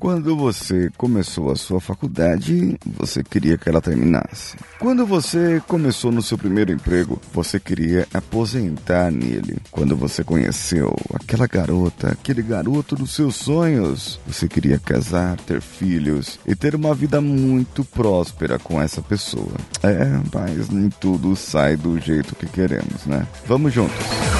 [0.00, 4.56] Quando você começou a sua faculdade, você queria que ela terminasse.
[4.78, 9.58] Quando você começou no seu primeiro emprego, você queria aposentar nele.
[9.70, 16.40] Quando você conheceu aquela garota, aquele garoto dos seus sonhos, você queria casar, ter filhos
[16.46, 19.52] e ter uma vida muito próspera com essa pessoa.
[19.82, 23.28] É, mas nem tudo sai do jeito que queremos, né?
[23.46, 24.39] Vamos juntos.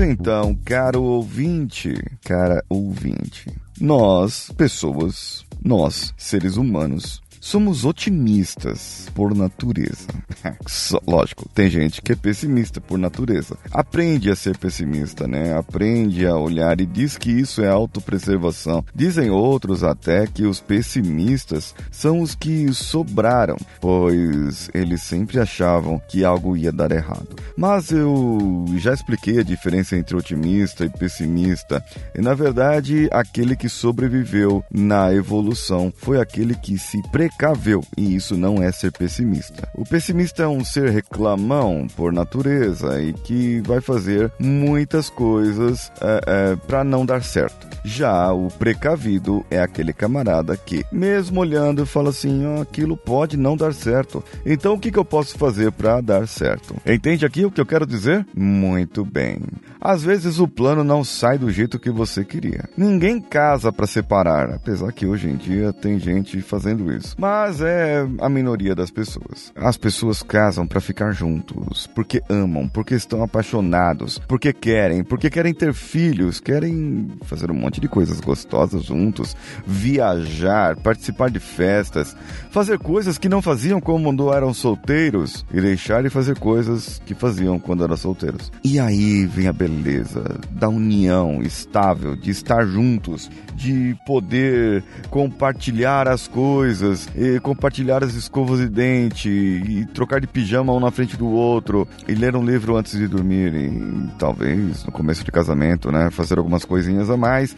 [0.00, 1.92] Então, caro ouvinte,
[2.24, 10.06] cara ouvinte, nós, pessoas, nós, seres humanos, Somos otimistas por natureza.
[11.06, 13.56] Lógico, tem gente que é pessimista por natureza.
[13.70, 15.56] Aprende a ser pessimista, né?
[15.56, 18.84] Aprende a olhar e diz que isso é autopreservação.
[18.94, 26.24] Dizem outros até que os pessimistas são os que sobraram, pois eles sempre achavam que
[26.24, 27.36] algo ia dar errado.
[27.56, 31.82] Mas eu já expliquei a diferença entre otimista e pessimista.
[32.14, 38.16] E na verdade, aquele que sobreviveu na evolução foi aquele que se pre precável, e
[38.16, 39.68] isso não é ser pessimista.
[39.72, 46.20] O pessimista é um ser reclamão por natureza e que vai fazer muitas coisas é,
[46.26, 47.68] é, para não dar certo.
[47.84, 53.56] Já o precavido é aquele camarada que, mesmo olhando, fala assim: oh, aquilo pode não
[53.56, 54.22] dar certo.
[54.44, 56.74] Então o que, que eu posso fazer para dar certo?
[56.84, 58.26] Entende aqui o que eu quero dizer?
[58.34, 59.38] Muito bem.
[59.80, 62.68] Às vezes o plano não sai do jeito que você queria.
[62.76, 67.14] Ninguém casa para separar, apesar que hoje em dia tem gente fazendo isso.
[67.18, 69.52] Mas é a minoria das pessoas.
[69.56, 75.52] As pessoas casam para ficar juntos, porque amam, porque estão apaixonados, porque querem, porque querem
[75.52, 82.16] ter filhos, querem fazer um monte de coisas gostosas juntos, viajar, participar de festas,
[82.50, 87.58] fazer coisas que não faziam quando eram solteiros e deixar de fazer coisas que faziam
[87.58, 88.52] quando eram solteiros.
[88.62, 90.22] E aí vem a beleza
[90.52, 97.07] da união estável, de estar juntos, de poder compartilhar as coisas,
[97.42, 102.14] compartilhar as escovas de dente, e trocar de pijama um na frente do outro, e
[102.14, 106.64] ler um livro antes de dormir, e talvez no começo de casamento, né, fazer algumas
[106.64, 107.56] coisinhas a mais.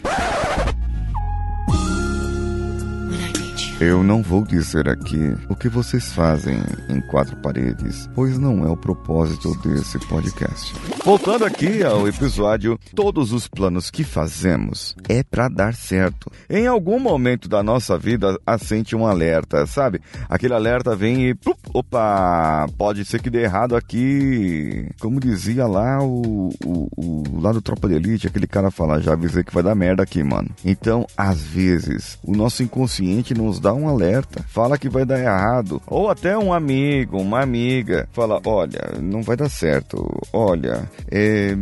[3.81, 6.59] Eu não vou dizer aqui o que vocês fazem
[6.91, 10.75] em quatro paredes, pois não é o propósito desse podcast.
[11.03, 16.31] Voltando aqui ao episódio, todos os planos que fazemos é para dar certo.
[16.51, 20.03] Em algum momento da nossa vida, acende um alerta, sabe?
[20.29, 24.91] Aquele alerta vem e, plup, opa, pode ser que dê errado aqui.
[25.01, 29.15] Como dizia lá o, o, o lá do Tropa de Elite, aquele cara fala, já
[29.15, 30.51] avisei que vai dar merda aqui, mano.
[30.63, 35.21] Então, às vezes, o nosso inconsciente nos dá dá um alerta, fala que vai dar
[35.21, 41.55] errado, ou até um amigo, uma amiga, fala: olha, não vai dar certo, olha, é,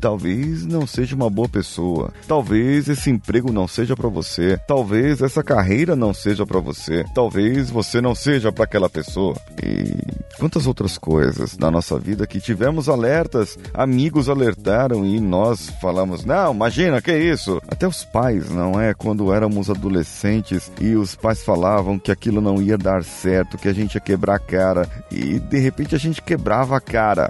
[0.00, 5.42] talvez não seja uma boa pessoa, talvez esse emprego não seja para você, talvez essa
[5.42, 9.36] carreira não seja para você, talvez você não seja para aquela pessoa.
[9.62, 9.94] E
[10.38, 16.52] quantas outras coisas na nossa vida que tivemos alertas, amigos alertaram e nós falamos: não,
[16.52, 17.62] imagina, que isso?
[17.68, 18.92] Até os pais, não é?
[18.94, 23.68] Quando éramos adolescentes e os pais falavam falavam que aquilo não ia dar certo, que
[23.68, 24.88] a gente ia quebrar a cara.
[25.10, 27.28] E de repente a gente quebrava a cara.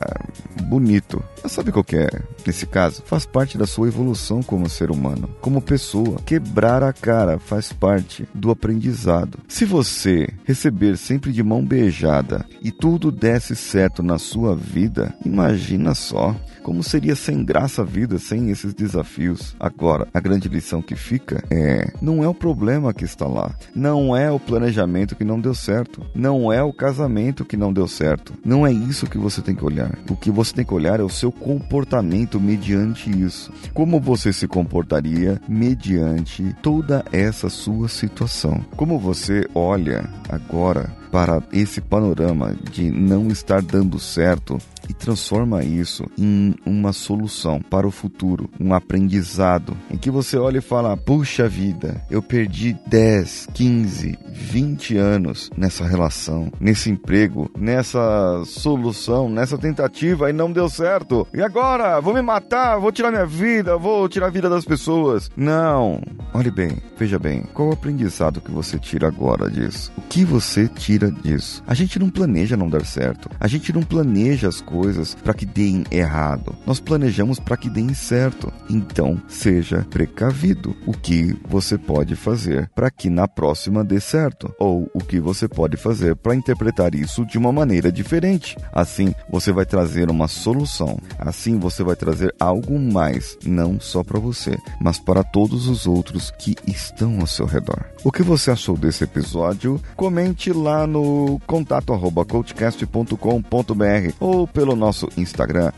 [0.62, 1.22] Bonito.
[1.42, 2.22] Mas sabe qual é?
[2.46, 6.18] Nesse caso, faz parte da sua evolução como ser humano, como pessoa.
[6.24, 9.38] Quebrar a cara faz parte do aprendizado.
[9.48, 15.94] Se você receber sempre de mão beijada e tudo desse certo na sua vida, imagina
[15.94, 19.54] só como seria sem graça a vida sem esses desafios?
[19.58, 24.16] Agora, a grande lição que fica é: não é o problema que está lá, não
[24.16, 28.32] é o planejamento que não deu certo, não é o casamento que não deu certo.
[28.44, 29.98] Não é isso que você tem que olhar.
[30.08, 33.52] O que você tem que olhar é o seu comportamento mediante isso.
[33.72, 38.64] Como você se comportaria mediante toda essa sua situação?
[38.76, 46.04] Como você olha agora para esse panorama de não estar dando certo e transforma isso
[46.18, 51.48] em uma solução para o futuro, um aprendizado em que você olha e fala: puxa
[51.48, 60.30] vida, eu perdi 10, 15, 20 anos nessa relação, nesse emprego, nessa solução, nessa tentativa
[60.30, 61.26] e não deu certo.
[61.32, 62.00] E agora?
[62.00, 65.30] Vou me matar, vou tirar minha vida, vou tirar a vida das pessoas.
[65.36, 66.00] Não.
[66.34, 69.92] Olhe bem, veja bem, qual o aprendizado que você tira agora disso?
[69.96, 71.62] O que você tira disso?
[71.66, 73.28] A gente não planeja não dar certo.
[73.38, 74.81] A gente não planeja as coisas
[75.22, 76.54] para que deem errado.
[76.66, 78.52] Nós planejamos para que deem certo.
[78.68, 80.76] Então, seja precavido.
[80.86, 84.52] O que você pode fazer para que na próxima dê certo?
[84.58, 88.56] Ou o que você pode fazer para interpretar isso de uma maneira diferente?
[88.72, 90.98] Assim, você vai trazer uma solução.
[91.18, 96.30] Assim, você vai trazer algo mais, não só para você, mas para todos os outros
[96.38, 97.84] que estão ao seu redor.
[98.04, 99.80] O que você achou desse episódio?
[99.96, 105.72] Comente lá no contato arroba coachcast.com.br ou pelo nosso Instagram,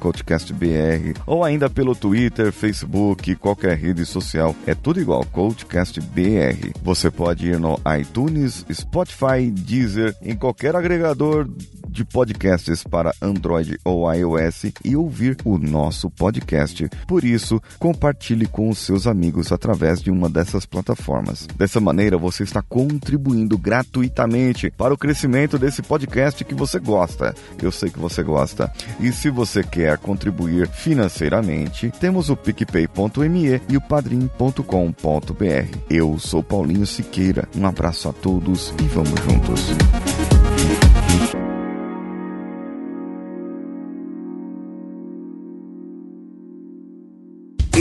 [0.00, 4.54] coachcastbr, ou ainda pelo Twitter, Facebook, qualquer rede social.
[4.66, 6.72] É tudo igual, CoachCastBR.
[6.82, 11.48] Você pode ir no iTunes, Spotify, Deezer, em qualquer agregador
[11.90, 16.88] de podcasts para Android ou iOS e ouvir o nosso podcast.
[17.06, 21.46] Por isso, compartilhe com os seus amigos através de uma dessas plataformas.
[21.56, 27.34] Dessa maneira, você está contribuindo gratuitamente para o crescimento desse podcast que você gosta.
[27.60, 28.72] Eu sei que você gosta.
[28.98, 35.78] E se você quer contribuir financeiramente, temos o picpay.me e o padrim.com.br.
[35.88, 37.48] Eu sou Paulinho Siqueira.
[37.56, 40.19] Um abraço a todos e vamos juntos.